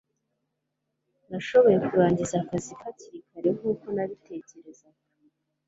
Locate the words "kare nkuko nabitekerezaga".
3.29-5.01